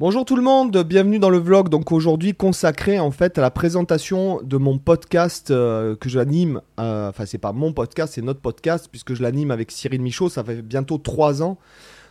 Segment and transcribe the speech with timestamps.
[0.00, 1.68] Bonjour tout le monde, bienvenue dans le vlog.
[1.68, 6.60] Donc aujourd'hui consacré en fait à la présentation de mon podcast euh, que j'anime.
[6.80, 10.28] Euh, enfin c'est pas mon podcast, c'est notre podcast puisque je l'anime avec Cyril Michaud.
[10.28, 11.58] Ça fait bientôt trois ans.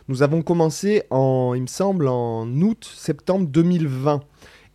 [0.08, 4.22] Nous avons commencé en, il me semble, en août-septembre 2020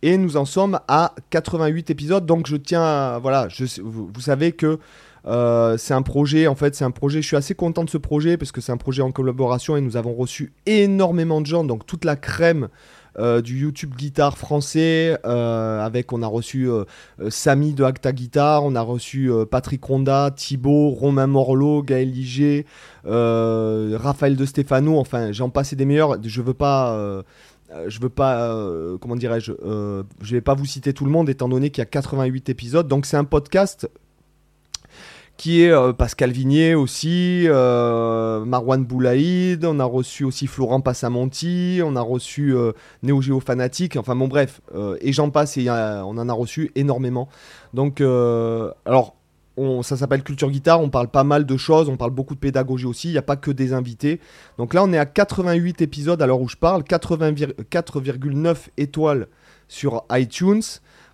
[0.02, 2.24] et nous en sommes à 88 épisodes.
[2.24, 3.48] Donc je tiens, voilà,
[3.82, 4.78] vous savez que
[5.26, 7.22] euh, c'est un projet, en fait, c'est un projet.
[7.22, 9.80] Je suis assez content de ce projet parce que c'est un projet en collaboration et
[9.80, 12.68] nous avons reçu énormément de gens, donc toute la crème.
[13.20, 16.68] Euh, du YouTube guitare français euh, avec on a reçu
[17.28, 22.66] Samy de Acta Guitar, on a reçu Patrick Ronda, Thibaut, Romain Morlot, Gaël Liger,
[23.04, 27.22] Raphaël de Stefano, enfin j'en passe des meilleurs, je veux pas
[27.86, 28.56] je veux pas,
[29.00, 29.52] comment dirais-je,
[30.22, 32.88] je vais pas vous citer tout le monde étant donné qu'il y a 88 épisodes.
[32.88, 33.88] Donc c'est un podcast
[35.40, 41.80] qui est euh, Pascal Vignier aussi, euh, Marwan Boulaïd, on a reçu aussi Florent Passamonti,
[41.82, 42.72] on a reçu euh,
[43.02, 44.60] Géo Fanatique, enfin bon bref,
[45.00, 47.30] et j'en passe et on en a reçu énormément.
[47.72, 49.14] Donc, alors,
[49.80, 52.84] ça s'appelle Culture Guitare, on parle pas mal de choses, on parle beaucoup de pédagogie
[52.84, 54.20] aussi, il n'y a pas que des invités.
[54.58, 59.26] Donc là, on est à 88 épisodes à l'heure où je parle, 4,9 étoiles
[59.68, 60.60] sur iTunes.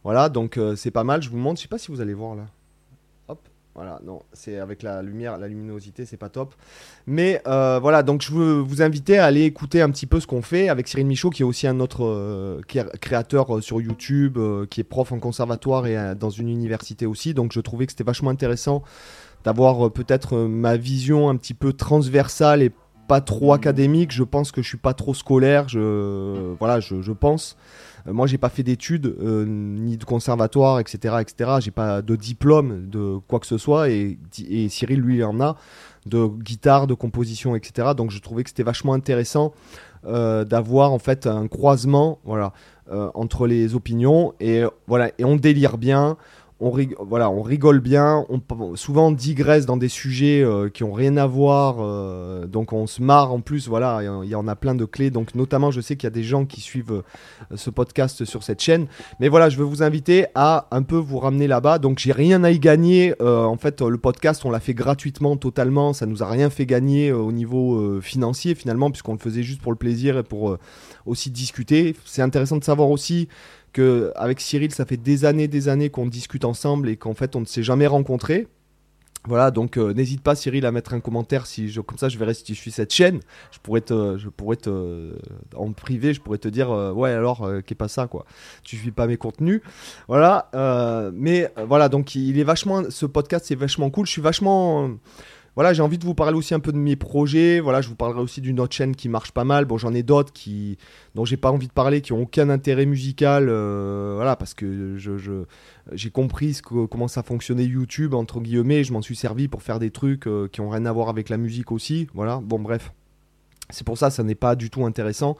[0.02, 2.34] Voilà, donc c'est pas mal, je vous montre, je sais pas si vous allez voir
[2.34, 2.46] là.
[3.76, 6.54] Voilà, non, c'est avec la lumière, la luminosité, c'est pas top.
[7.06, 10.26] Mais euh, voilà, donc je veux vous inviter à aller écouter un petit peu ce
[10.26, 14.38] qu'on fait avec Cyril Michaud, qui est aussi un autre euh, créateur euh, sur YouTube,
[14.70, 17.34] qui est prof en conservatoire et dans une université aussi.
[17.34, 18.82] Donc je trouvais que c'était vachement intéressant
[19.44, 22.72] d'avoir peut-être ma vision un petit peu transversale et
[23.06, 24.12] pas trop académique.
[24.12, 25.68] Je pense que je suis pas trop scolaire.
[25.68, 27.56] Je, voilà, je, je pense.
[28.06, 31.50] Euh, moi, j'ai pas fait d'études, euh, ni de conservatoire, etc., etc.
[31.60, 34.18] J'ai pas de diplôme de quoi que ce soit, et,
[34.48, 35.56] et Cyril, lui, en a
[36.06, 37.88] de guitare, de composition, etc.
[37.96, 39.52] Donc, je trouvais que c'était vachement intéressant
[40.04, 42.52] euh, d'avoir en fait un croisement, voilà,
[43.14, 46.16] entre les opinions, et voilà, et on délire bien
[46.58, 46.70] on,
[47.42, 51.76] rigole bien, on, souvent on digresse dans des sujets euh, qui ont rien à voir,
[51.80, 55.10] euh, donc on se marre en plus, voilà, il y, en a plein de clés,
[55.10, 57.02] donc notamment je sais qu'il y a des gens qui suivent
[57.50, 58.86] euh, ce podcast sur cette chaîne,
[59.20, 62.42] mais voilà, je veux vous inviter à un peu vous ramener là-bas, donc j'ai rien
[62.42, 66.26] à y gagner, en fait le podcast on l'a fait gratuitement totalement, ça nous a
[66.26, 70.22] rien fait gagner au niveau financier finalement, puisqu'on le faisait juste pour le plaisir et
[70.22, 70.56] pour
[71.04, 73.28] aussi discuter, c'est intéressant de savoir aussi
[74.14, 77.40] avec Cyril, ça fait des années, des années qu'on discute ensemble et qu'en fait on
[77.40, 78.48] ne s'est jamais rencontrés.
[79.26, 82.32] Voilà, donc euh, n'hésite pas Cyril à mettre un commentaire si comme ça je verrai
[82.32, 83.20] si tu suis cette chaîne.
[83.50, 85.16] Je pourrais te, je pourrais te,
[85.56, 88.24] en privé, je pourrais te dire euh, ouais alors euh, qu'est pas ça quoi.
[88.62, 89.62] Tu suis pas mes contenus,
[90.06, 90.50] voilà.
[91.12, 94.06] mais voilà donc il est vachement, ce podcast c'est vachement cool.
[94.06, 94.90] Je suis vachement
[95.56, 97.60] voilà, j'ai envie de vous parler aussi un peu de mes projets.
[97.60, 99.64] Voilà, je vous parlerai aussi d'une autre chaîne qui marche pas mal.
[99.64, 100.76] Bon, j'en ai d'autres qui
[101.14, 103.46] dont j'ai pas envie de parler, qui ont aucun intérêt musical.
[103.48, 104.96] Euh, voilà, parce que
[105.92, 108.84] j'ai compris comment ça fonctionnait YouTube entre guillemets.
[108.84, 111.30] Je m'en suis servi pour faire des trucs euh, qui ont rien à voir avec
[111.30, 112.06] la musique aussi.
[112.12, 112.38] Voilà.
[112.44, 112.92] Bon, bref.
[113.70, 115.38] C'est pour ça, ça n'est pas du tout intéressant.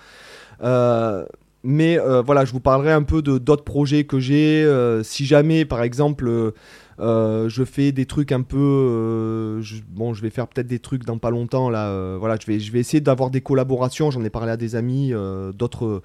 [0.63, 1.27] Euh,
[1.63, 4.67] mais voilà, je vous parlerai un peu d'autres projets que j'ai.
[5.03, 6.55] si jamais, par exemple
[6.99, 8.57] euh, je fais des trucs un peu.
[8.59, 11.89] Euh, bon, je vais faire peut-être des trucs dans pas longtemps là.
[11.89, 14.11] Euh, voilà, je vais, je vais essayer d'avoir des collaborations.
[14.11, 15.13] J'en ai parlé à des amis,
[15.55, 16.03] d'autres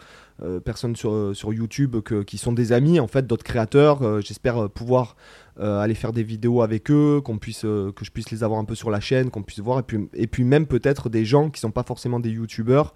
[0.66, 4.22] personnes sur, sur YouTube qui sont des amis en fait, d'autres créateurs.
[4.22, 5.16] J'espère pouvoir
[5.58, 8.76] aller faire des vidéos avec eux, qu'on puisse, que je puisse les avoir un peu
[8.76, 11.60] sur la chaîne, qu'on puisse voir, et puis, et puis même peut-être des gens qui
[11.60, 12.94] sont pas forcément des YouTubeurs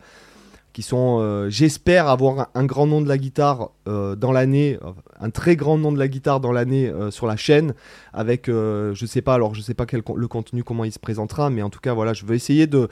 [0.74, 4.78] qui sont, j'espère, avoir un, grand nom de la guitare dans l'année,
[5.20, 7.74] un très grand nom de la guitare dans l'année euh, sur la chaîne,
[8.14, 11.50] avec, je sais pas, alors je sais pas quel, le contenu, comment il se présentera,
[11.50, 12.88] mais en tout cas, voilà, je veux essayer de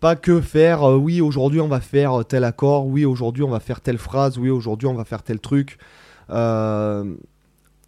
[0.00, 3.80] pas que faire, oui, aujourd'hui on va faire tel accord, oui, aujourd'hui on va faire
[3.80, 5.78] telle phrase, oui, aujourd'hui on va faire tel truc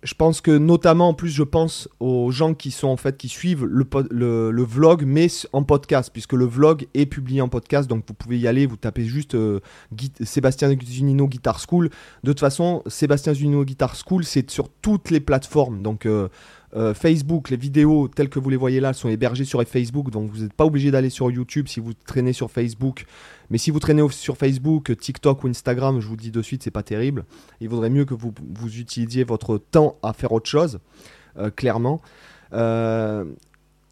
[0.02, 3.28] je pense que notamment en plus je pense aux gens qui sont en fait qui
[3.28, 8.14] suivent le, vlog mais en podcast puisque le vlog est publié en podcast donc vous
[8.14, 9.60] pouvez y aller vous tapez juste euh,
[10.20, 11.88] Sébastien Zunino Guitar School
[12.24, 16.28] de toute façon Sébastien Zunino Guitar School c'est sur toutes les plateformes donc euh,
[16.74, 20.30] euh, Facebook, les vidéos telles que vous les voyez là sont hébergées sur Facebook, donc
[20.30, 23.04] vous n'êtes pas obligé d'aller sur YouTube si vous traînez sur Facebook.
[23.52, 26.70] Mais si vous traînez sur Facebook, TikTok ou Instagram, je vous dis de suite, c'est
[26.70, 27.26] pas terrible.
[27.60, 30.80] Il vaudrait mieux que vous, vous utilisiez votre temps à faire autre chose,
[31.36, 32.00] euh, clairement.
[32.54, 33.26] Euh,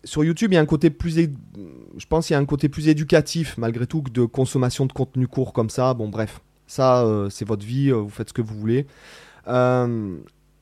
[0.03, 2.71] sur YouTube, il y a un côté plus, je pense, qu'il y a un côté
[2.71, 5.93] plus éducatif malgré tout que de consommation de contenu court comme ça.
[5.93, 8.87] Bon, bref, ça, c'est votre vie, vous faites ce que vous voulez.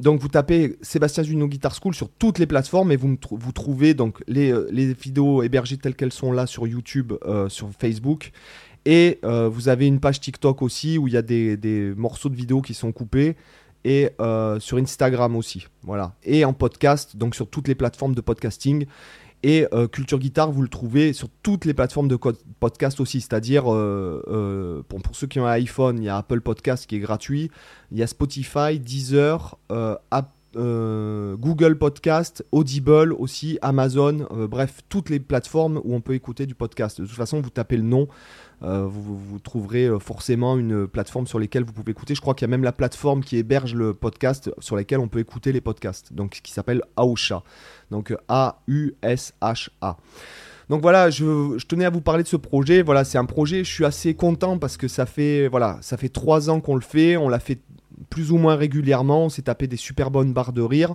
[0.00, 3.94] Donc vous tapez Sébastien Zuno Guitar School sur toutes les plateformes et vous, vous trouvez
[3.94, 8.30] donc les, euh, les, vidéos hébergées telles qu'elles sont là sur YouTube, euh, sur Facebook
[8.90, 12.62] Et vous avez une page TikTok aussi où il y a des, morceaux de vidéos
[12.62, 13.36] qui sont coupés
[13.84, 14.10] et
[14.60, 15.66] sur Instagram aussi.
[15.82, 16.14] Voilà.
[16.24, 18.86] Et en podcast, donc sur toutes les plateformes de podcasting.
[19.42, 23.20] Et euh, Culture Guitare, vous le trouvez sur toutes les plateformes de podcast aussi.
[23.20, 26.96] C'est-à-dire, euh, euh, pour, ceux qui ont un iPhone, il y a Apple Podcast qui
[26.96, 27.50] est gratuit.
[27.92, 29.56] Il y a Spotify, Deezer,
[30.54, 34.26] Google Podcast, Audible aussi, Amazon.
[34.50, 37.00] bref, toutes les plateformes où on peut écouter du podcast.
[37.00, 38.08] De toute façon, vous tapez le nom.
[38.60, 42.14] Vous, trouverez forcément une plateforme sur laquelle vous pouvez écouter.
[42.14, 45.08] Je crois qu'il y a même la plateforme qui héberge le podcast sur laquelle on
[45.08, 47.42] peut écouter les podcasts, donc qui s'appelle Aosha.
[47.90, 49.96] Donc A-U-S-H-A.
[50.68, 52.82] Donc voilà, je, tenais à vous parler de ce projet.
[52.82, 56.10] Voilà, c'est un projet, je suis assez content parce que ça fait, voilà, ça fait
[56.10, 57.16] trois ans qu'on le fait.
[57.16, 57.58] On l'a fait
[58.10, 59.24] plus ou moins régulièrement.
[59.24, 60.94] On s'est tapé des super bonnes barres de rire.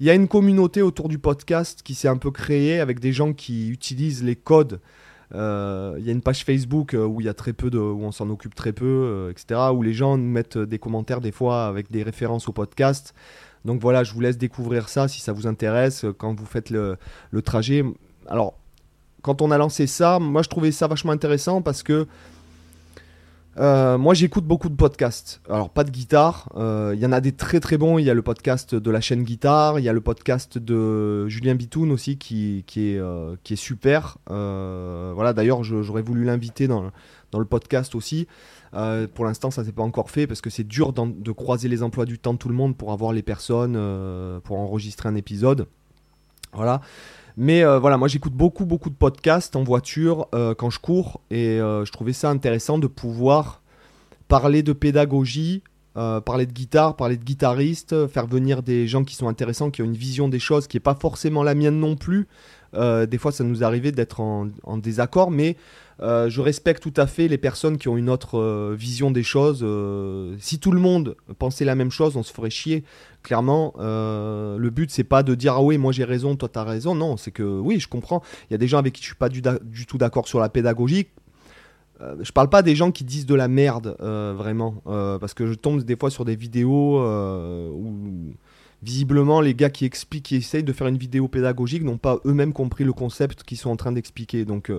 [0.00, 3.12] Il y a une communauté autour du podcast qui s'est un peu créée avec des
[3.12, 4.80] gens qui utilisent les codes.
[5.34, 7.78] Euh, il y a une page Facebook euh, où il y a très peu de,
[7.78, 9.60] où on s'en occupe très peu, euh, etc.
[9.72, 13.14] Où les gens mettent des commentaires des fois avec des références au podcast.
[13.64, 16.70] Donc voilà, je vous laisse découvrir ça si ça vous intéresse euh, quand vous faites
[16.70, 16.98] le,
[17.42, 17.84] trajet.
[18.28, 18.54] Alors,
[19.22, 22.06] quand on a lancé ça, moi je trouvais ça vachement intéressant parce que
[23.58, 25.40] euh, moi j'écoute beaucoup de podcasts.
[25.48, 27.98] Alors pas de guitare, euh, il y en a des très très bons.
[27.98, 31.28] Il y a le podcast de la chaîne Guitare, il y a le podcast de
[31.28, 32.66] Julien Bitoun aussi qui, est,
[33.42, 34.18] qui est super.
[34.28, 36.90] voilà, d'ailleurs j'aurais voulu l'inviter dans,
[37.30, 38.26] dans, le podcast aussi.
[38.74, 41.82] Euh, pour l'instant, ça s'est pas encore fait parce que c'est dur de croiser les
[41.82, 45.14] emplois du temps de tout le monde pour avoir les personnes euh, pour enregistrer un
[45.14, 45.66] épisode.
[46.52, 46.80] Voilà.
[47.36, 50.28] Mais euh, voilà, moi j'écoute beaucoup beaucoup de podcasts en voiture
[50.58, 53.62] quand je cours et je trouvais ça intéressant de pouvoir
[54.28, 55.62] parler de pédagogie,
[55.94, 59.86] parler de guitare, parler de guitariste, faire venir des gens qui sont intéressants, qui ont
[59.86, 62.28] une vision des choses qui n'est pas forcément la mienne non plus.
[62.74, 65.56] Des fois, ça nous arrivait d'être en, désaccord, mais
[66.00, 69.22] euh, je respecte tout à fait les personnes qui ont une autre euh, vision des
[69.22, 69.60] choses.
[69.62, 72.84] Euh, si tout le monde pensait la même chose, on se ferait chier.
[73.22, 76.94] Clairement, le but c'est pas de dire ah oui moi j'ai raison, toi t'as raison.
[76.94, 78.22] Non, c'est que oui je comprends.
[78.50, 79.40] Il y a des gens avec qui je suis pas du,
[79.86, 81.06] tout d'accord sur la pédagogie.
[82.20, 85.82] je parle pas des gens qui disent de la merde vraiment, parce que je tombe
[85.82, 88.34] des fois sur des vidéos où
[88.84, 92.52] visiblement, les gars qui expliquent, qui essayent de faire une vidéo pédagogique, n'ont pas eux-mêmes
[92.52, 94.44] compris le concept qu'ils sont en train d'expliquer.
[94.44, 94.70] Donc,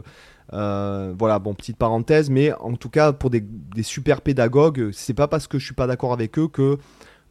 [0.53, 3.43] euh, voilà, bon, petite parenthèse, mais en tout cas, pour des,
[3.81, 6.77] super pédagogues, c'est pas parce que je suis pas d'accord avec eux que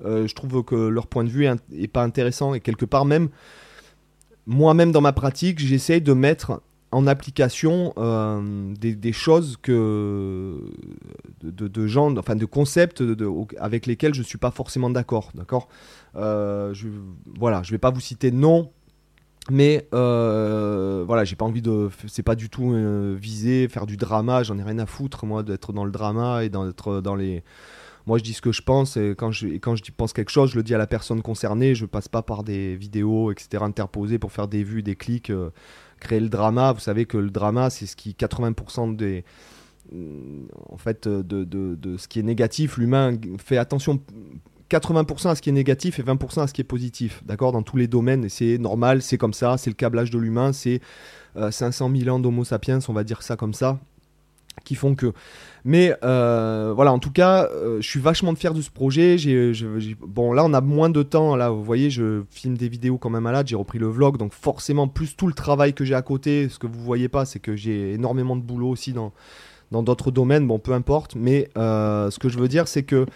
[0.05, 2.55] euh, je trouve que leur point de vue est, pas intéressant.
[2.55, 3.29] Et quelque part, même
[4.47, 6.61] moi-même dans ma pratique, j'essaye de mettre
[6.95, 10.61] en application euh, des, choses que
[11.43, 13.03] de, gens, enfin de concepts
[13.59, 15.69] avec lesquels je suis pas forcément d'accord, d'accord?
[16.15, 16.89] je,
[17.39, 18.71] voilà, je vais pas vous citer non
[19.51, 21.91] mais euh, voilà, j'ai pas envie de.
[22.07, 24.43] C'est pas du tout euh, viser, faire du drama.
[24.43, 27.43] J'en ai rien à foutre, moi, d'être dans le drama et d'être dans les.
[28.07, 30.51] Moi, je dis ce que je pense et quand je, quand je pense quelque chose,
[30.51, 31.75] je le dis à la personne concernée.
[31.75, 35.51] Je passe pas par des vidéos, etc., interposées pour faire des vues, des clics, euh,
[36.01, 36.73] créer le drama.
[36.73, 39.25] Vous savez que le drama, c'est ce qui 80% des.
[40.71, 44.01] En fait, de, de, de ce qui est négatif, l'humain fait attention
[44.71, 47.63] 80% à ce qui est négatif et 20% à ce qui est positif, d'accord, dans
[47.63, 48.29] tous les domaines.
[48.29, 50.81] C'est normal, c'est comme ça, c'est le câblage de l'humain, c'est
[51.37, 53.79] 500 euh, 000 ans d'Homo sapiens, on va dire ça comme ça,
[54.65, 55.13] qui font que.
[55.65, 59.17] Mais euh, voilà, en tout cas, euh, je suis vachement fier de ce projet.
[60.01, 61.37] bon, là, on a moins de temps.
[61.37, 63.49] Là, vous voyez, je filme des vidéos comme un malade.
[63.49, 66.49] J'ai repris le vlog, donc forcément, plus tout le travail que j'ai à côté.
[66.49, 69.13] Ce que vous voyez pas, c'est que j'ai énormément de boulot aussi dans
[69.73, 70.47] dans d'autres domaines.
[70.47, 71.17] Bon, peu importe.
[71.17, 73.07] Mais ce que je veux dire, c'est que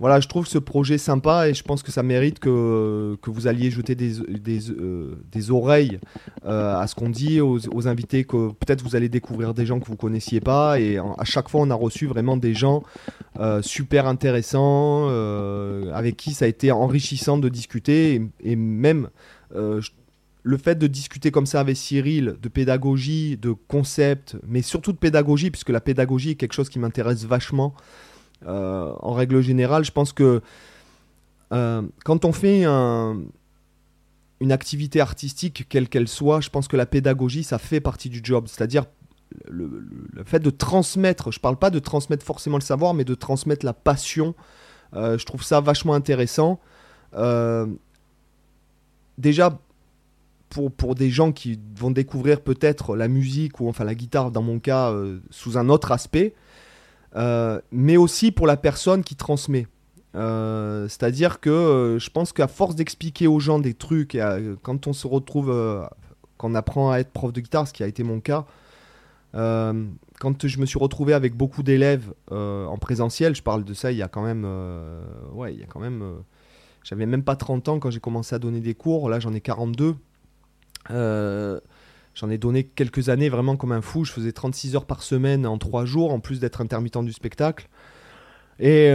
[0.00, 3.48] voilà, je trouve ce projet sympa et je pense que ça mérite que, que vous
[3.48, 5.98] alliez jeter des, des, euh, des oreilles
[6.44, 9.86] euh, à ce qu'on dit aux, invités, que peut-être vous allez découvrir des gens que
[9.86, 10.78] vous connaissiez pas.
[10.78, 12.84] Et à chaque fois, on a reçu vraiment des gens
[13.40, 15.08] euh, super intéressants,
[15.92, 18.22] avec qui ça a été enrichissant de discuter.
[18.40, 19.08] Et, même
[20.42, 24.98] le fait de discuter comme ça avec Cyril, de pédagogie, de concept, mais surtout de
[24.98, 27.74] pédagogie, puisque la pédagogie est quelque chose qui m'intéresse vachement.
[28.46, 30.40] Euh, en règle générale, je pense que
[31.52, 37.42] euh, quand on fait une activité artistique, quelle qu'elle soit, je pense que la pédagogie,
[37.42, 38.46] ça fait partie du job.
[38.46, 38.84] C'est-à-dire
[39.48, 39.82] le,
[40.24, 43.74] fait de transmettre, je parle pas de transmettre forcément le savoir, mais de transmettre la
[43.74, 44.34] passion.
[44.94, 46.60] Euh, je trouve ça vachement intéressant.
[49.18, 49.58] déjà,
[50.48, 54.42] pour, pour, des gens qui vont découvrir peut-être la musique ou enfin la guitare dans
[54.42, 54.94] mon cas
[55.30, 56.34] sous un autre aspect,
[57.16, 59.66] euh, mais aussi pour la personne qui transmet.
[60.14, 64.18] Euh, c'est-à-dire que euh, je pense qu'à force d'expliquer aux gens des trucs,
[64.62, 65.86] quand on se retrouve,
[66.36, 68.44] qu'on apprend à être prof de guitare, ce qui a été mon cas,
[69.32, 73.98] quand je me suis retrouvé avec beaucoup d'élèves en présentiel, je parle de ça il
[73.98, 74.46] y a quand même,
[75.32, 76.02] ouais, il y a quand même,
[76.82, 79.08] j'avais même pas 30 ans quand j'ai commencé à donner des cours.
[79.08, 79.96] Là, j'en ai 42.
[82.18, 84.04] J'en ai donné quelques années vraiment comme un fou.
[84.04, 87.68] Je faisais 36 heures par semaine en 3 jours, en plus d'être intermittent du spectacle.
[88.58, 88.90] Et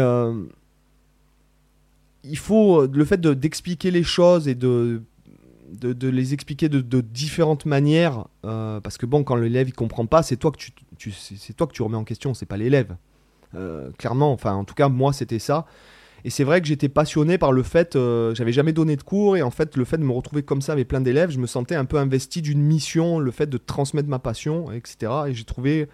[2.24, 5.04] il faut le fait d'expliquer les choses et de
[5.74, 10.24] de, les expliquer de, différentes manières, euh, parce que bon, quand l'élève il comprend pas,
[10.24, 10.72] c'est toi que tu,
[11.56, 12.96] toi que tu remets en question, c'est pas l'élève.
[13.56, 15.66] Euh, clairement, enfin, en tout cas, moi, c'était ça.
[16.26, 19.36] Et c'est vrai que j'étais passionné par le fait, euh, j'avais jamais donné de cours,
[19.36, 21.48] et en fait, le fait de me retrouver comme ça avec plein d'élèves, je me
[21.48, 25.12] sentais un peu investi d'une mission, le fait de transmettre ma passion, etc.
[25.28, 25.90] Et j'ai trouvé,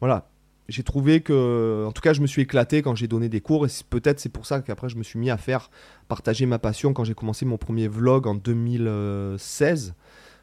[0.00, 0.30] voilà,
[0.68, 3.66] j'ai trouvé que, en tout cas, je me suis éclaté quand j'ai donné des cours
[3.66, 5.70] et peut-être c'est pour ça qu'après je me suis mis à faire
[6.08, 9.94] partager ma passion quand j'ai commencé mon premier vlog en 2016.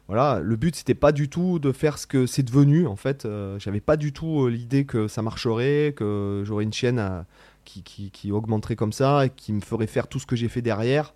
[0.08, 3.24] Voilà, le but c'était pas du tout de faire ce que c'est devenu en fait.
[3.24, 7.24] Euh, j'avais pas du tout euh, l'idée que ça marcherait, que j'aurais une chaîne
[7.66, 11.14] qui, augmenterait comme ça et qui me ferait faire tout ce que j'ai fait derrière.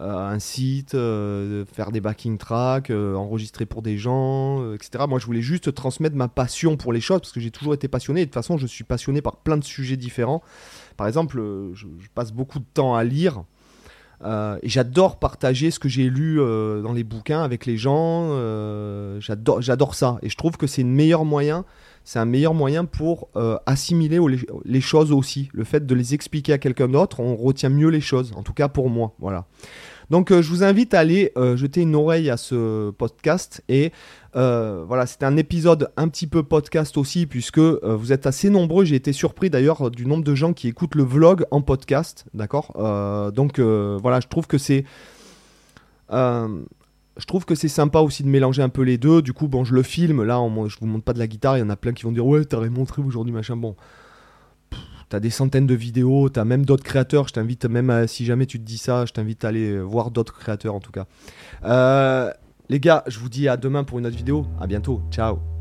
[0.00, 5.04] Euh, un site, euh, faire des backing tracks, euh, enregistrer pour des gens, etc.
[5.08, 7.88] Moi, je voulais juste transmettre ma passion pour les choses parce que j'ai toujours été
[7.88, 8.20] passionné.
[8.20, 10.42] Et de toute façon, je suis passionné par plein de sujets différents.
[10.96, 11.42] Par exemple,
[11.74, 13.42] je, passe beaucoup de temps à lire.
[14.24, 18.30] Et j'adore partager ce que j'ai lu dans les bouquins avec les gens.
[19.20, 20.18] j'adore, j'adore ça.
[20.22, 21.64] Et je trouve que c'est une meilleur moyen
[22.04, 23.28] c'est un meilleur moyen pour
[23.66, 24.18] assimiler
[24.64, 25.50] les choses aussi.
[25.52, 28.54] Le fait de les expliquer à quelqu'un d'autre, on retient mieux les choses, en tout
[28.54, 29.12] cas pour moi.
[29.18, 29.44] Voilà.
[30.10, 33.92] Donc euh, je vous invite à aller euh, jeter une oreille à ce podcast et
[34.36, 38.84] euh, voilà, c'était un épisode un petit peu podcast aussi, puisque vous êtes assez nombreux.
[38.84, 42.26] J'ai été surpris d'ailleurs du nombre de gens qui écoutent le vlog en podcast.
[42.34, 42.72] D'accord
[43.34, 44.84] Donc voilà, je trouve que c'est.
[46.10, 49.22] je trouve que c'est sympa aussi de mélanger un peu les deux.
[49.22, 50.22] Du coup, bon, je le filme.
[50.22, 51.56] Là, on, je vous montre pas de la guitare.
[51.56, 53.56] Il y en a plein qui vont dire Ouais, t'aurais montré aujourd'hui, machin.
[53.56, 53.74] Bon,
[55.08, 57.28] T'as des centaines de vidéos, t'as même d'autres créateurs.
[57.28, 60.38] Je t'invite même, si jamais tu te dis ça, je t'invite à aller voir d'autres
[60.38, 61.06] créateurs en tout cas.
[61.64, 62.30] Euh,
[62.68, 64.46] les gars, je vous dis à demain pour une autre vidéo.
[64.60, 65.02] À bientôt.
[65.10, 65.57] Ciao.